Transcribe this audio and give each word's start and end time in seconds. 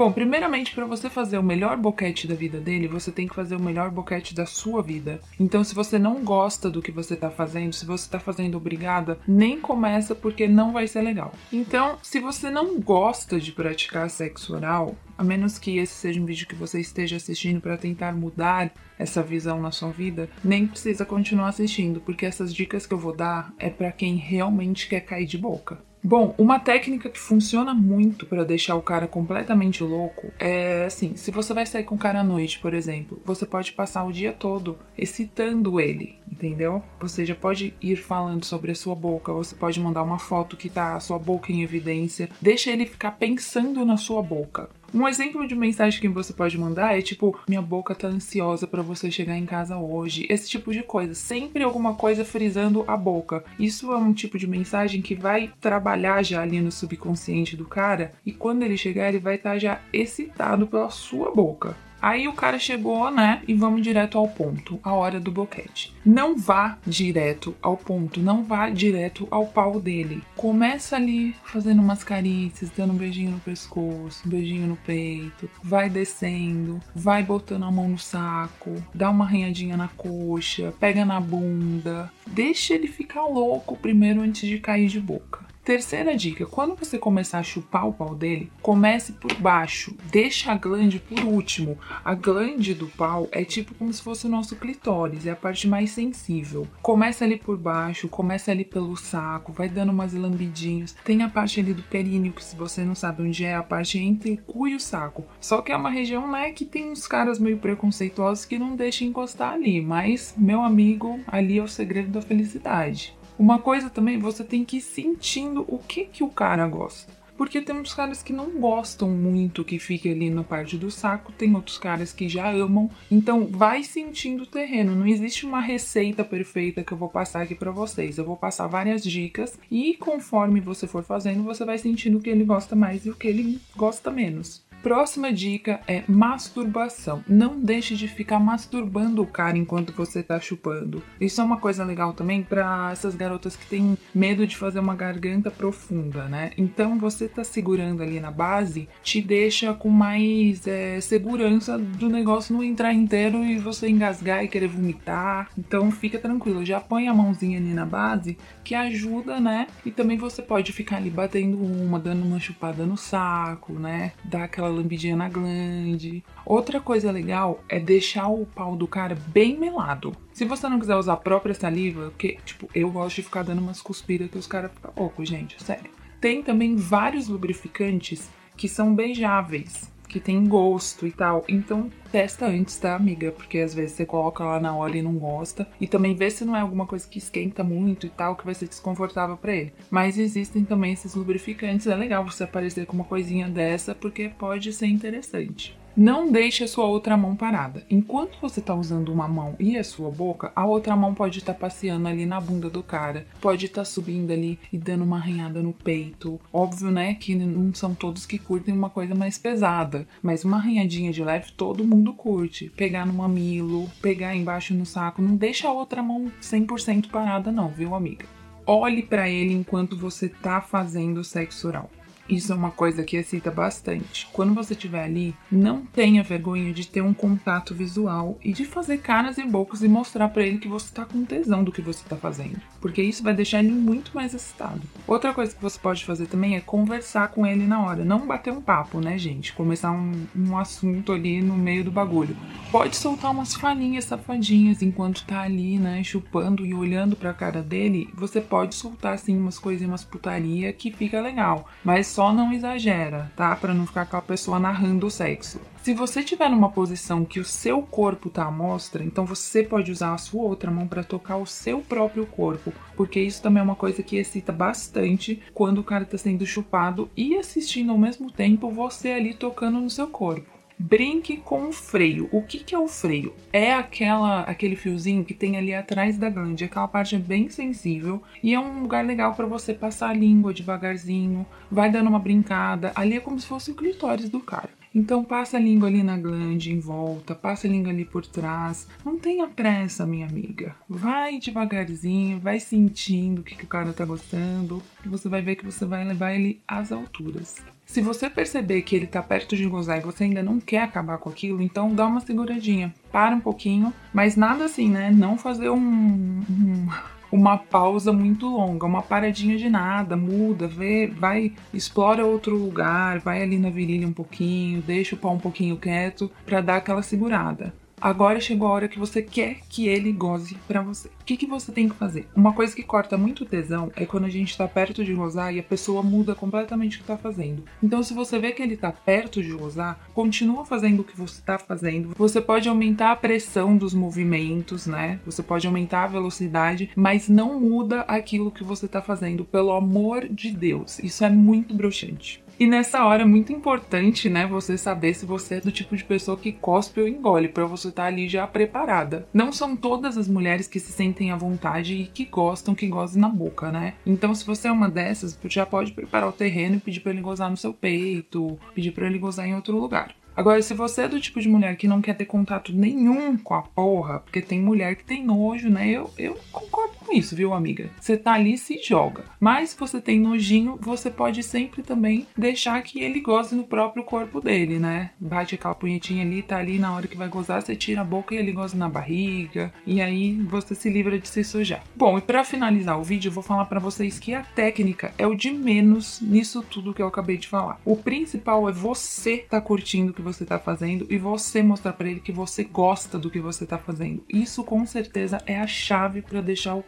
Bom, 0.00 0.10
primeiramente, 0.10 0.74
para 0.74 0.86
você 0.86 1.10
fazer 1.10 1.36
o 1.36 1.42
melhor 1.42 1.76
boquete 1.76 2.26
da 2.26 2.34
vida 2.34 2.58
dele, 2.58 2.88
você 2.88 3.12
tem 3.12 3.28
que 3.28 3.34
fazer 3.34 3.54
o 3.54 3.62
melhor 3.62 3.90
boquete 3.90 4.34
da 4.34 4.46
sua 4.46 4.82
vida. 4.82 5.20
Então, 5.38 5.62
se 5.62 5.74
você 5.74 5.98
não 5.98 6.24
gosta 6.24 6.70
do 6.70 6.80
que 6.80 6.90
você 6.90 7.14
tá 7.14 7.28
fazendo, 7.28 7.74
se 7.74 7.84
você 7.84 8.08
tá 8.08 8.18
fazendo 8.18 8.56
obrigada, 8.56 9.18
nem 9.28 9.60
começa 9.60 10.14
porque 10.14 10.48
não 10.48 10.72
vai 10.72 10.88
ser 10.88 11.02
legal. 11.02 11.34
Então, 11.52 11.98
se 12.02 12.18
você 12.18 12.48
não 12.48 12.80
gosta 12.80 13.38
de 13.38 13.52
praticar 13.52 14.08
sexo 14.08 14.54
oral, 14.54 14.96
a 15.18 15.22
menos 15.22 15.58
que 15.58 15.76
esse 15.76 15.92
seja 15.92 16.18
um 16.18 16.24
vídeo 16.24 16.46
que 16.46 16.54
você 16.54 16.80
esteja 16.80 17.16
assistindo 17.16 17.60
para 17.60 17.76
tentar 17.76 18.14
mudar 18.14 18.72
essa 18.98 19.22
visão 19.22 19.60
na 19.60 19.70
sua 19.70 19.90
vida, 19.90 20.30
nem 20.42 20.66
precisa 20.66 21.04
continuar 21.04 21.48
assistindo, 21.48 22.00
porque 22.00 22.24
essas 22.24 22.54
dicas 22.54 22.86
que 22.86 22.94
eu 22.94 22.98
vou 22.98 23.14
dar 23.14 23.52
é 23.58 23.68
para 23.68 23.92
quem 23.92 24.16
realmente 24.16 24.88
quer 24.88 25.00
cair 25.00 25.26
de 25.26 25.36
boca. 25.36 25.89
Bom, 26.02 26.34
uma 26.38 26.58
técnica 26.58 27.10
que 27.10 27.18
funciona 27.18 27.74
muito 27.74 28.24
para 28.24 28.42
deixar 28.42 28.74
o 28.74 28.82
cara 28.82 29.06
completamente 29.06 29.82
louco 29.82 30.32
é 30.38 30.86
assim: 30.86 31.14
se 31.14 31.30
você 31.30 31.52
vai 31.52 31.66
sair 31.66 31.84
com 31.84 31.94
o 31.94 31.98
cara 31.98 32.20
à 32.20 32.24
noite, 32.24 32.58
por 32.58 32.72
exemplo, 32.72 33.20
você 33.24 33.44
pode 33.44 33.72
passar 33.72 34.04
o 34.04 34.12
dia 34.12 34.32
todo 34.32 34.78
excitando 34.96 35.78
ele, 35.78 36.18
entendeu? 36.30 36.82
Você 37.00 37.26
já 37.26 37.34
pode 37.34 37.74
ir 37.82 37.96
falando 37.96 38.44
sobre 38.44 38.72
a 38.72 38.74
sua 38.74 38.94
boca, 38.94 39.32
você 39.32 39.54
pode 39.54 39.78
mandar 39.78 40.02
uma 40.02 40.18
foto 40.18 40.56
que 40.56 40.70
tá 40.70 40.96
a 40.96 41.00
sua 41.00 41.18
boca 41.18 41.52
em 41.52 41.62
evidência, 41.62 42.30
deixa 42.40 42.70
ele 42.70 42.86
ficar 42.86 43.12
pensando 43.12 43.84
na 43.84 43.98
sua 43.98 44.22
boca. 44.22 44.70
Um 44.92 45.06
exemplo 45.06 45.46
de 45.46 45.54
mensagem 45.54 46.00
que 46.00 46.08
você 46.08 46.32
pode 46.32 46.58
mandar 46.58 46.98
é 46.98 47.00
tipo: 47.00 47.38
Minha 47.48 47.62
boca 47.62 47.94
tá 47.94 48.08
ansiosa 48.08 48.66
para 48.66 48.82
você 48.82 49.10
chegar 49.10 49.36
em 49.36 49.46
casa 49.46 49.76
hoje. 49.76 50.26
Esse 50.28 50.48
tipo 50.48 50.72
de 50.72 50.82
coisa. 50.82 51.14
Sempre 51.14 51.62
alguma 51.62 51.94
coisa 51.94 52.24
frisando 52.24 52.84
a 52.88 52.96
boca. 52.96 53.44
Isso 53.58 53.92
é 53.92 53.96
um 53.96 54.12
tipo 54.12 54.36
de 54.36 54.48
mensagem 54.48 55.00
que 55.00 55.14
vai 55.14 55.52
trabalhar 55.60 56.24
já 56.24 56.42
ali 56.42 56.60
no 56.60 56.72
subconsciente 56.72 57.56
do 57.56 57.64
cara. 57.64 58.12
E 58.26 58.32
quando 58.32 58.62
ele 58.62 58.76
chegar, 58.76 59.08
ele 59.08 59.20
vai 59.20 59.36
estar 59.36 59.52
tá 59.52 59.58
já 59.58 59.80
excitado 59.92 60.66
pela 60.66 60.90
sua 60.90 61.30
boca. 61.30 61.76
Aí 62.00 62.26
o 62.26 62.32
cara 62.32 62.58
chegou, 62.58 63.10
né? 63.10 63.42
E 63.46 63.54
vamos 63.54 63.82
direto 63.82 64.16
ao 64.16 64.28
ponto, 64.28 64.80
a 64.82 64.92
hora 64.92 65.20
do 65.20 65.30
boquete. 65.30 65.94
Não 66.04 66.36
vá 66.36 66.78
direto 66.86 67.54
ao 67.60 67.76
ponto, 67.76 68.20
não 68.20 68.42
vá 68.42 68.70
direto 68.70 69.28
ao 69.30 69.46
pau 69.46 69.78
dele. 69.80 70.22
Começa 70.36 70.96
ali 70.96 71.34
fazendo 71.44 71.80
umas 71.82 72.02
carícias, 72.02 72.70
dando 72.70 72.92
um 72.92 72.96
beijinho 72.96 73.32
no 73.32 73.40
pescoço, 73.40 74.26
um 74.26 74.30
beijinho 74.30 74.66
no 74.66 74.76
peito, 74.76 75.50
vai 75.62 75.90
descendo, 75.90 76.80
vai 76.94 77.22
botando 77.22 77.64
a 77.64 77.70
mão 77.70 77.88
no 77.88 77.98
saco, 77.98 78.82
dá 78.94 79.10
uma 79.10 79.24
arranhadinha 79.24 79.76
na 79.76 79.88
coxa, 79.88 80.72
pega 80.80 81.04
na 81.04 81.20
bunda. 81.20 82.10
Deixa 82.26 82.74
ele 82.74 82.88
ficar 82.88 83.24
louco 83.24 83.76
primeiro 83.76 84.22
antes 84.22 84.48
de 84.48 84.58
cair 84.58 84.88
de 84.88 85.00
boca. 85.00 85.49
Terceira 85.70 86.16
dica: 86.16 86.46
quando 86.46 86.74
você 86.74 86.98
começar 86.98 87.38
a 87.38 87.44
chupar 87.44 87.86
o 87.86 87.92
pau 87.92 88.12
dele, 88.12 88.50
comece 88.60 89.12
por 89.12 89.32
baixo, 89.34 89.96
deixa 90.10 90.50
a 90.50 90.56
glande 90.56 90.98
por 90.98 91.20
último. 91.20 91.78
A 92.04 92.12
glande 92.12 92.74
do 92.74 92.88
pau 92.88 93.28
é 93.30 93.44
tipo 93.44 93.72
como 93.76 93.92
se 93.92 94.02
fosse 94.02 94.26
o 94.26 94.28
nosso 94.28 94.56
clitóris, 94.56 95.28
é 95.28 95.30
a 95.30 95.36
parte 95.36 95.68
mais 95.68 95.92
sensível. 95.92 96.66
Começa 96.82 97.24
ali 97.24 97.36
por 97.36 97.56
baixo, 97.56 98.08
começa 98.08 98.50
ali 98.50 98.64
pelo 98.64 98.96
saco, 98.96 99.52
vai 99.52 99.68
dando 99.68 99.92
umas 99.92 100.12
lambidinhas. 100.12 100.96
Tem 101.04 101.22
a 101.22 101.28
parte 101.28 101.60
ali 101.60 101.72
do 101.72 101.84
períneo, 101.84 102.32
que 102.32 102.42
se 102.42 102.56
você 102.56 102.82
não 102.82 102.96
sabe 102.96 103.22
onde 103.22 103.44
é, 103.44 103.54
a 103.54 103.62
parte 103.62 103.96
entre 103.96 104.32
o 104.32 104.52
cu 104.52 104.66
e 104.66 104.74
o 104.74 104.80
saco. 104.80 105.24
Só 105.40 105.62
que 105.62 105.70
é 105.70 105.76
uma 105.76 105.88
região, 105.88 106.28
né, 106.28 106.50
que 106.50 106.64
tem 106.64 106.90
uns 106.90 107.06
caras 107.06 107.38
meio 107.38 107.58
preconceituosos 107.58 108.44
que 108.44 108.58
não 108.58 108.74
deixam 108.74 109.06
encostar 109.06 109.52
ali, 109.52 109.80
mas 109.80 110.34
meu 110.36 110.62
amigo, 110.62 111.20
ali 111.28 111.58
é 111.58 111.62
o 111.62 111.68
segredo 111.68 112.08
da 112.08 112.20
felicidade. 112.20 113.19
Uma 113.40 113.58
coisa 113.58 113.88
também, 113.88 114.18
você 114.18 114.44
tem 114.44 114.66
que 114.66 114.76
ir 114.76 114.82
sentindo 114.82 115.64
o 115.66 115.78
que 115.78 116.04
que 116.04 116.22
o 116.22 116.28
cara 116.28 116.68
gosta. 116.68 117.10
Porque 117.38 117.62
tem 117.62 117.74
uns 117.74 117.94
caras 117.94 118.22
que 118.22 118.34
não 118.34 118.50
gostam 118.50 119.08
muito 119.08 119.64
que 119.64 119.78
fique 119.78 120.10
ali 120.10 120.28
na 120.28 120.44
parte 120.44 120.76
do 120.76 120.90
saco, 120.90 121.32
tem 121.32 121.54
outros 121.54 121.78
caras 121.78 122.12
que 122.12 122.28
já 122.28 122.50
amam. 122.50 122.90
Então 123.10 123.46
vai 123.46 123.82
sentindo 123.82 124.42
o 124.42 124.46
terreno. 124.46 124.94
Não 124.94 125.06
existe 125.06 125.46
uma 125.46 125.58
receita 125.58 126.22
perfeita 126.22 126.84
que 126.84 126.92
eu 126.92 126.98
vou 126.98 127.08
passar 127.08 127.40
aqui 127.40 127.54
para 127.54 127.70
vocês. 127.70 128.18
Eu 128.18 128.26
vou 128.26 128.36
passar 128.36 128.66
várias 128.66 129.02
dicas 129.02 129.58
e 129.70 129.94
conforme 129.94 130.60
você 130.60 130.86
for 130.86 131.02
fazendo, 131.02 131.42
você 131.42 131.64
vai 131.64 131.78
sentindo 131.78 132.18
o 132.18 132.20
que 132.20 132.28
ele 132.28 132.44
gosta 132.44 132.76
mais 132.76 133.06
e 133.06 133.10
o 133.10 133.16
que 133.16 133.26
ele 133.26 133.58
gosta 133.74 134.10
menos. 134.10 134.62
Próxima 134.82 135.30
dica 135.30 135.80
é 135.86 136.02
masturbação. 136.08 137.22
Não 137.28 137.60
deixe 137.60 137.94
de 137.94 138.08
ficar 138.08 138.40
masturbando 138.40 139.22
o 139.22 139.26
cara 139.26 139.58
enquanto 139.58 139.92
você 139.92 140.22
tá 140.22 140.40
chupando. 140.40 141.02
Isso 141.20 141.40
é 141.40 141.44
uma 141.44 141.58
coisa 141.58 141.84
legal 141.84 142.14
também 142.14 142.42
para 142.42 142.90
essas 142.90 143.14
garotas 143.14 143.56
que 143.56 143.66
têm 143.66 143.96
medo 144.14 144.46
de 144.46 144.56
fazer 144.56 144.80
uma 144.80 144.94
garganta 144.94 145.50
profunda, 145.50 146.24
né? 146.24 146.52
Então 146.56 146.98
você 146.98 147.28
tá 147.28 147.44
segurando 147.44 148.02
ali 148.02 148.20
na 148.20 148.30
base 148.30 148.88
te 149.02 149.20
deixa 149.20 149.74
com 149.74 149.90
mais 149.90 150.66
é, 150.66 150.98
segurança 151.00 151.76
do 151.78 152.08
negócio 152.08 152.54
não 152.54 152.64
entrar 152.64 152.94
inteiro 152.94 153.44
e 153.44 153.58
você 153.58 153.88
engasgar 153.88 154.42
e 154.42 154.48
querer 154.48 154.68
vomitar. 154.68 155.50
Então 155.58 155.90
fica 155.90 156.18
tranquilo, 156.18 156.64
já 156.64 156.80
põe 156.80 157.06
a 157.06 157.14
mãozinha 157.14 157.58
ali 157.58 157.74
na 157.74 157.84
base 157.84 158.38
que 158.64 158.74
ajuda, 158.74 159.38
né? 159.40 159.66
E 159.84 159.90
também 159.90 160.16
você 160.16 160.40
pode 160.40 160.72
ficar 160.72 160.96
ali 160.96 161.10
batendo 161.10 161.58
uma, 161.58 161.98
dando 161.98 162.24
uma 162.24 162.40
chupada 162.40 162.86
no 162.86 162.96
saco, 162.96 163.74
né? 163.74 164.12
Dar 164.24 164.44
aquela 164.44 164.69
lambidinha 164.70 165.16
na 165.16 165.28
glande. 165.28 166.24
Outra 166.44 166.80
coisa 166.80 167.10
legal 167.10 167.62
é 167.68 167.78
deixar 167.78 168.28
o 168.28 168.46
pau 168.46 168.76
do 168.76 168.86
cara 168.86 169.16
bem 169.28 169.58
melado. 169.58 170.14
Se 170.32 170.44
você 170.44 170.68
não 170.68 170.80
quiser 170.80 170.96
usar 170.96 171.14
a 171.14 171.16
própria 171.16 171.54
saliva, 171.54 172.10
porque, 172.10 172.38
tipo, 172.44 172.68
eu 172.74 172.90
gosto 172.90 173.16
de 173.16 173.22
ficar 173.22 173.42
dando 173.42 173.60
umas 173.60 173.82
cuspidas 173.82 174.30
que 174.30 174.38
os 174.38 174.46
caras 174.46 174.72
ficam 174.72 174.92
loucos, 174.96 175.28
gente, 175.28 175.62
sério. 175.62 175.90
Tem 176.20 176.42
também 176.42 176.76
vários 176.76 177.28
lubrificantes 177.28 178.30
que 178.56 178.68
são 178.68 178.94
beijáveis 178.94 179.90
que 180.10 180.20
tem 180.20 180.44
gosto 180.46 181.06
e 181.06 181.12
tal. 181.12 181.44
Então 181.48 181.90
testa 182.10 182.46
antes, 182.46 182.76
tá, 182.76 182.94
amiga? 182.94 183.30
Porque 183.30 183.58
às 183.58 183.72
vezes 183.72 183.92
você 183.92 184.04
coloca 184.04 184.44
lá 184.44 184.60
na 184.60 184.74
hora 184.74 184.96
e 184.96 185.02
não 185.02 185.14
gosta. 185.14 185.66
E 185.80 185.86
também 185.86 186.14
vê 186.14 186.30
se 186.30 186.44
não 186.44 186.56
é 186.56 186.60
alguma 186.60 186.86
coisa 186.86 187.06
que 187.06 187.18
esquenta 187.18 187.62
muito 187.62 188.06
e 188.06 188.10
tal, 188.10 188.36
que 188.36 188.44
vai 188.44 188.54
ser 188.54 188.68
desconfortável 188.68 189.36
para 189.36 189.54
ele. 189.54 189.72
Mas 189.90 190.18
existem 190.18 190.64
também 190.64 190.92
esses 190.92 191.14
lubrificantes. 191.14 191.86
É 191.86 191.94
legal 191.94 192.24
você 192.24 192.44
aparecer 192.44 192.86
com 192.86 192.94
uma 192.94 193.04
coisinha 193.04 193.48
dessa, 193.48 193.94
porque 193.94 194.28
pode 194.28 194.72
ser 194.72 194.86
interessante. 194.86 195.79
Não 195.96 196.30
deixe 196.30 196.62
a 196.62 196.68
sua 196.68 196.86
outra 196.86 197.16
mão 197.16 197.34
parada. 197.34 197.84
Enquanto 197.90 198.38
você 198.40 198.60
está 198.60 198.72
usando 198.74 199.12
uma 199.12 199.26
mão 199.26 199.56
e 199.58 199.76
a 199.76 199.82
sua 199.82 200.08
boca, 200.08 200.52
a 200.54 200.64
outra 200.64 200.94
mão 200.94 201.12
pode 201.12 201.38
estar 201.38 201.52
tá 201.52 201.58
passeando 201.58 202.06
ali 202.06 202.24
na 202.24 202.40
bunda 202.40 202.70
do 202.70 202.82
cara, 202.82 203.26
pode 203.40 203.66
estar 203.66 203.80
tá 203.80 203.84
subindo 203.84 204.32
ali 204.32 204.58
e 204.72 204.78
dando 204.78 205.02
uma 205.02 205.16
arranhada 205.16 205.60
no 205.60 205.72
peito. 205.72 206.40
Óbvio, 206.52 206.92
né, 206.92 207.14
que 207.14 207.34
não 207.34 207.74
são 207.74 207.92
todos 207.92 208.24
que 208.24 208.38
curtem 208.38 208.72
uma 208.72 208.88
coisa 208.88 209.16
mais 209.16 209.36
pesada, 209.36 210.06
mas 210.22 210.44
uma 210.44 210.58
arranhadinha 210.58 211.12
de 211.12 211.24
leve 211.24 211.52
todo 211.52 211.84
mundo 211.84 212.14
curte. 212.14 212.70
Pegar 212.76 213.04
no 213.04 213.12
mamilo, 213.12 213.90
pegar 214.00 214.34
embaixo 214.36 214.72
no 214.72 214.86
saco, 214.86 215.20
não 215.20 215.34
deixa 215.34 215.68
a 215.68 215.72
outra 215.72 216.02
mão 216.02 216.30
100% 216.40 217.10
parada 217.10 217.50
não, 217.50 217.68
viu, 217.68 217.96
amiga? 217.96 218.26
Olhe 218.64 219.02
para 219.02 219.28
ele 219.28 219.52
enquanto 219.52 219.96
você 219.96 220.26
está 220.26 220.60
fazendo 220.60 221.24
sexo 221.24 221.66
oral. 221.66 221.90
Isso 222.30 222.52
é 222.52 222.56
uma 222.56 222.70
coisa 222.70 223.02
que 223.02 223.16
excita 223.16 223.50
bastante. 223.50 224.28
Quando 224.32 224.54
você 224.54 224.74
estiver 224.74 225.04
ali, 225.04 225.34
não 225.50 225.82
tenha 225.82 226.22
vergonha 226.22 226.72
de 226.72 226.86
ter 226.86 227.02
um 227.02 227.12
contato 227.12 227.74
visual 227.74 228.38
e 228.42 228.52
de 228.52 228.64
fazer 228.64 228.98
caras 228.98 229.36
e 229.38 229.44
bocas 229.44 229.82
e 229.82 229.88
mostrar 229.88 230.28
para 230.28 230.44
ele 230.44 230.58
que 230.58 230.68
você 230.68 230.94
tá 230.94 231.04
com 231.04 231.24
tesão 231.24 231.64
do 231.64 231.72
que 231.72 231.82
você 231.82 232.04
tá 232.08 232.16
fazendo, 232.16 232.60
porque 232.80 233.02
isso 233.02 233.22
vai 233.22 233.34
deixar 233.34 233.58
ele 233.58 233.72
muito 233.72 234.12
mais 234.14 234.32
excitado. 234.32 234.82
Outra 235.06 235.34
coisa 235.34 235.54
que 235.54 235.62
você 235.62 235.78
pode 235.78 236.04
fazer 236.04 236.26
também 236.26 236.54
é 236.54 236.60
conversar 236.60 237.28
com 237.28 237.46
ele 237.46 237.66
na 237.66 237.84
hora, 237.84 238.04
não 238.04 238.26
bater 238.26 238.52
um 238.52 238.60
papo, 238.60 239.00
né, 239.00 239.18
gente? 239.18 239.52
Começar 239.52 239.90
um, 239.90 240.26
um 240.36 240.56
assunto 240.56 241.12
ali 241.12 241.42
no 241.42 241.56
meio 241.56 241.84
do 241.84 241.90
bagulho. 241.90 242.36
Pode 242.70 242.96
soltar 242.96 243.30
umas 243.30 243.54
falinhas 243.54 244.04
safadinhas 244.04 244.82
enquanto 244.82 245.24
tá 245.24 245.40
ali, 245.40 245.78
né, 245.78 246.04
chupando 246.04 246.64
e 246.64 246.74
olhando 246.74 247.16
para 247.16 247.30
a 247.30 247.34
cara 247.34 247.62
dele. 247.62 248.08
Você 248.14 248.40
pode 248.40 248.74
soltar 248.74 249.14
assim 249.14 249.36
umas 249.36 249.58
coisinhas, 249.58 249.90
umas 249.90 250.04
putaria 250.04 250.72
que 250.72 250.92
fica 250.92 251.20
legal, 251.20 251.68
mas 251.84 252.06
só 252.06 252.19
só 252.20 252.34
não 252.34 252.52
exagera, 252.52 253.32
tá? 253.34 253.56
Para 253.56 253.72
não 253.72 253.86
ficar 253.86 254.02
aquela 254.02 254.20
pessoa 254.20 254.58
narrando 254.58 255.06
o 255.06 255.10
sexo. 255.10 255.58
Se 255.82 255.94
você 255.94 256.20
estiver 256.20 256.50
numa 256.50 256.70
posição 256.70 257.24
que 257.24 257.40
o 257.40 257.44
seu 257.46 257.80
corpo 257.80 258.28
tá 258.28 258.44
à 258.44 258.50
mostra, 258.50 259.02
então 259.02 259.24
você 259.24 259.62
pode 259.62 259.90
usar 259.90 260.12
a 260.12 260.18
sua 260.18 260.42
outra 260.42 260.70
mão 260.70 260.86
para 260.86 261.02
tocar 261.02 261.38
o 261.38 261.46
seu 261.46 261.80
próprio 261.80 262.26
corpo, 262.26 262.74
porque 262.94 263.18
isso 263.18 263.40
também 263.40 263.62
é 263.62 263.64
uma 263.64 263.74
coisa 263.74 264.02
que 264.02 264.18
excita 264.18 264.52
bastante 264.52 265.42
quando 265.54 265.78
o 265.78 265.82
cara 265.82 266.04
tá 266.04 266.18
sendo 266.18 266.44
chupado 266.44 267.08
e 267.16 267.38
assistindo 267.38 267.90
ao 267.90 267.96
mesmo 267.96 268.30
tempo 268.30 268.70
você 268.70 269.12
ali 269.12 269.32
tocando 269.32 269.80
no 269.80 269.88
seu 269.88 270.06
corpo. 270.06 270.59
Brinque 270.82 271.36
com 271.36 271.68
o 271.68 271.72
freio. 271.72 272.26
O 272.32 272.40
que, 272.40 272.60
que 272.60 272.74
é 272.74 272.78
o 272.78 272.88
freio? 272.88 273.34
É 273.52 273.74
aquela 273.74 274.40
aquele 274.44 274.74
fiozinho 274.74 275.22
que 275.22 275.34
tem 275.34 275.58
ali 275.58 275.74
atrás 275.74 276.16
da 276.16 276.30
glande. 276.30 276.64
Aquela 276.64 276.88
parte 276.88 277.14
é 277.14 277.18
bem 277.18 277.50
sensível 277.50 278.22
e 278.42 278.54
é 278.54 278.58
um 278.58 278.80
lugar 278.80 279.04
legal 279.04 279.34
para 279.34 279.44
você 279.44 279.74
passar 279.74 280.08
a 280.08 280.14
língua 280.14 280.54
devagarzinho. 280.54 281.44
Vai 281.70 281.90
dando 281.90 282.08
uma 282.08 282.18
brincada. 282.18 282.92
Ali 282.94 283.16
é 283.16 283.20
como 283.20 283.38
se 283.38 283.46
fosse 283.46 283.70
o 283.70 283.74
clitóris 283.74 284.30
do 284.30 284.40
cara. 284.40 284.79
Então 284.94 285.22
passa 285.22 285.56
a 285.56 285.60
língua 285.60 285.88
ali 285.88 286.02
na 286.02 286.16
glande 286.16 286.72
em 286.72 286.80
volta, 286.80 287.34
passa 287.34 287.66
a 287.66 287.70
língua 287.70 287.92
ali 287.92 288.04
por 288.04 288.26
trás. 288.26 288.88
Não 289.04 289.18
tenha 289.18 289.46
pressa, 289.46 290.04
minha 290.04 290.26
amiga. 290.26 290.74
Vai 290.88 291.38
devagarzinho, 291.38 292.40
vai 292.40 292.58
sentindo 292.58 293.40
o 293.40 293.44
que, 293.44 293.54
que 293.54 293.64
o 293.64 293.68
cara 293.68 293.92
tá 293.92 294.04
gostando, 294.04 294.82
e 295.04 295.08
você 295.08 295.28
vai 295.28 295.42
ver 295.42 295.56
que 295.56 295.64
você 295.64 295.84
vai 295.84 296.04
levar 296.04 296.34
ele 296.34 296.60
às 296.66 296.90
alturas. 296.90 297.56
Se 297.86 298.00
você 298.00 298.30
perceber 298.30 298.82
que 298.82 298.94
ele 298.94 299.06
tá 299.06 299.20
perto 299.20 299.56
de 299.56 299.66
gozar 299.66 299.98
e 299.98 300.02
você 300.02 300.24
ainda 300.24 300.42
não 300.42 300.60
quer 300.60 300.82
acabar 300.82 301.18
com 301.18 301.28
aquilo, 301.28 301.60
então 301.60 301.92
dá 301.92 302.06
uma 302.06 302.20
seguradinha. 302.20 302.94
Para 303.10 303.34
um 303.34 303.40
pouquinho, 303.40 303.92
mas 304.12 304.36
nada 304.36 304.64
assim, 304.64 304.88
né? 304.88 305.10
Não 305.10 305.36
fazer 305.36 305.70
um, 305.70 305.76
um 305.78 306.88
uma 307.30 307.56
pausa 307.56 308.12
muito 308.12 308.46
longa, 308.46 308.86
uma 308.86 309.02
paradinha 309.02 309.56
de 309.56 309.68
nada, 309.68 310.16
muda, 310.16 310.66
vê, 310.66 311.06
vai, 311.06 311.52
explora 311.72 312.26
outro 312.26 312.56
lugar, 312.56 313.18
vai 313.20 313.42
ali 313.42 313.58
na 313.58 313.70
virilha 313.70 314.06
um 314.06 314.12
pouquinho, 314.12 314.82
deixa 314.82 315.14
o 315.14 315.18
pau 315.18 315.34
um 315.34 315.38
pouquinho 315.38 315.76
quieto 315.76 316.30
para 316.44 316.60
dar 316.60 316.76
aquela 316.76 317.02
segurada. 317.02 317.72
Agora 318.00 318.40
chegou 318.40 318.66
a 318.66 318.72
hora 318.72 318.88
que 318.88 318.98
você 318.98 319.20
quer 319.20 319.58
que 319.68 319.86
ele 319.86 320.10
goze 320.10 320.56
para 320.66 320.80
você. 320.80 321.08
O 321.08 321.24
que, 321.26 321.36
que 321.36 321.46
você 321.46 321.70
tem 321.70 321.86
que 321.86 321.94
fazer? 321.94 322.26
Uma 322.34 322.54
coisa 322.54 322.74
que 322.74 322.82
corta 322.82 323.18
muito 323.18 323.44
tesão 323.44 323.92
é 323.94 324.06
quando 324.06 324.24
a 324.24 324.30
gente 324.30 324.56
tá 324.56 324.66
perto 324.66 325.04
de 325.04 325.12
gozar 325.12 325.54
e 325.54 325.60
a 325.60 325.62
pessoa 325.62 326.02
muda 326.02 326.34
completamente 326.34 326.96
o 326.96 327.00
que 327.00 327.06
tá 327.06 327.18
fazendo. 327.18 327.62
Então, 327.82 328.02
se 328.02 328.14
você 328.14 328.38
vê 328.38 328.52
que 328.52 328.62
ele 328.62 328.76
tá 328.76 328.90
perto 328.90 329.42
de 329.42 329.52
gozar, 329.52 330.00
continua 330.14 330.64
fazendo 330.64 331.00
o 331.00 331.04
que 331.04 331.16
você 331.16 331.42
tá 331.42 331.58
fazendo. 331.58 332.14
Você 332.16 332.40
pode 332.40 332.68
aumentar 332.68 333.12
a 333.12 333.16
pressão 333.16 333.76
dos 333.76 333.92
movimentos, 333.92 334.86
né? 334.86 335.20
Você 335.26 335.42
pode 335.42 335.66
aumentar 335.66 336.04
a 336.04 336.08
velocidade, 336.08 336.90
mas 336.96 337.28
não 337.28 337.60
muda 337.60 338.00
aquilo 338.02 338.50
que 338.50 338.64
você 338.64 338.88
tá 338.88 339.02
fazendo, 339.02 339.44
pelo 339.44 339.72
amor 339.72 340.26
de 340.26 340.50
Deus. 340.50 340.98
Isso 341.00 341.22
é 341.22 341.28
muito 341.28 341.74
broxante. 341.74 342.42
E 342.60 342.66
nessa 342.66 343.06
hora 343.06 343.22
é 343.22 343.24
muito 343.24 343.54
importante, 343.54 344.28
né, 344.28 344.46
você 344.46 344.76
saber 344.76 345.14
se 345.14 345.24
você 345.24 345.54
é 345.54 345.60
do 345.62 345.72
tipo 345.72 345.96
de 345.96 346.04
pessoa 346.04 346.36
que 346.36 346.52
cospe 346.52 347.00
ou 347.00 347.08
engole, 347.08 347.48
para 347.48 347.64
você 347.64 347.88
estar 347.88 348.02
tá 348.02 348.08
ali 348.08 348.28
já 348.28 348.46
preparada. 348.46 349.26
Não 349.32 349.50
são 349.50 349.74
todas 349.74 350.18
as 350.18 350.28
mulheres 350.28 350.68
que 350.68 350.78
se 350.78 350.92
sentem 350.92 351.30
à 351.30 351.36
vontade 351.36 351.94
e 351.94 352.04
que 352.04 352.26
gostam 352.26 352.74
que 352.74 352.86
goze 352.86 353.18
na 353.18 353.30
boca, 353.30 353.72
né? 353.72 353.94
Então, 354.04 354.34
se 354.34 354.44
você 354.44 354.68
é 354.68 354.72
uma 354.72 354.90
dessas, 354.90 355.38
já 355.44 355.64
pode 355.64 355.92
preparar 355.92 356.28
o 356.28 356.32
terreno 356.32 356.76
e 356.76 356.80
pedir 356.80 357.00
para 357.00 357.12
ele 357.12 357.22
gozar 357.22 357.50
no 357.50 357.56
seu 357.56 357.72
peito, 357.72 358.58
pedir 358.74 358.90
para 358.90 359.06
ele 359.06 359.18
gozar 359.18 359.48
em 359.48 359.54
outro 359.54 359.80
lugar. 359.80 360.14
Agora, 360.36 360.60
se 360.60 360.74
você 360.74 361.04
é 361.04 361.08
do 361.08 361.18
tipo 361.18 361.40
de 361.40 361.48
mulher 361.48 361.76
que 361.76 361.88
não 361.88 362.02
quer 362.02 362.14
ter 362.14 362.26
contato 362.26 362.74
nenhum 362.74 363.38
com 363.38 363.54
a 363.54 363.62
porra, 363.62 364.18
porque 364.18 364.42
tem 364.42 364.60
mulher 364.60 364.96
que 364.96 365.04
tem 365.04 365.24
nojo, 365.24 365.70
né? 365.70 365.88
Eu, 365.88 366.10
eu 366.18 366.38
concordo 366.52 366.99
isso, 367.12 367.34
viu, 367.34 367.52
amiga? 367.52 367.90
Você 368.00 368.16
tá 368.16 368.32
ali 368.32 368.56
se 368.56 368.80
joga. 368.82 369.24
Mas 369.38 369.70
se 369.70 369.78
você 369.78 370.00
tem 370.00 370.20
nojinho, 370.20 370.78
você 370.80 371.10
pode 371.10 371.42
sempre 371.42 371.82
também 371.82 372.26
deixar 372.36 372.80
que 372.82 373.00
ele 373.00 373.20
goze 373.20 373.54
no 373.54 373.64
próprio 373.64 374.04
corpo 374.04 374.40
dele, 374.40 374.78
né? 374.78 375.10
Bate 375.18 375.54
aquela 375.54 375.74
punhetinha 375.74 376.22
ali, 376.22 376.42
tá 376.42 376.56
ali 376.56 376.78
na 376.78 376.94
hora 376.94 377.06
que 377.06 377.16
vai 377.16 377.28
gozar, 377.28 377.62
você 377.62 377.74
tira 377.74 378.00
a 378.00 378.04
boca 378.04 378.34
e 378.34 378.38
ele 378.38 378.52
goza 378.52 378.76
na 378.76 378.88
barriga. 378.88 379.72
E 379.86 380.00
aí 380.00 380.34
você 380.42 380.74
se 380.74 380.88
livra 380.90 381.18
de 381.18 381.28
se 381.28 381.42
sujar. 381.44 381.82
Bom, 381.94 382.18
e 382.18 382.20
para 382.20 382.44
finalizar 382.44 382.98
o 382.98 383.04
vídeo, 383.04 383.28
eu 383.28 383.32
vou 383.32 383.42
falar 383.42 383.64
para 383.64 383.80
vocês 383.80 384.18
que 384.18 384.34
a 384.34 384.42
técnica 384.42 385.12
é 385.18 385.26
o 385.26 385.34
de 385.34 385.50
menos 385.50 386.20
nisso 386.20 386.62
tudo 386.62 386.94
que 386.94 387.02
eu 387.02 387.06
acabei 387.06 387.36
de 387.36 387.48
falar. 387.48 387.80
O 387.84 387.96
principal 387.96 388.68
é 388.68 388.72
você 388.72 389.38
tá 389.38 389.60
curtindo 389.60 390.12
que 390.12 390.22
você 390.22 390.42
está 390.42 390.58
fazendo 390.58 391.06
e 391.10 391.18
você 391.18 391.62
mostrar 391.62 391.92
para 391.92 392.08
ele 392.08 392.20
que 392.20 392.32
você 392.32 392.64
gosta 392.64 393.18
do 393.18 393.30
que 393.30 393.40
você 393.40 393.64
está 393.64 393.78
fazendo. 393.78 394.24
Isso 394.28 394.64
com 394.64 394.84
certeza 394.86 395.42
é 395.46 395.58
a 395.58 395.66
chave 395.66 396.22
para 396.22 396.40
deixar 396.40 396.74
o 396.74 396.82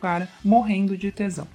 morrendo 0.45 0.97
de 0.97 1.11
tesão. 1.11 1.47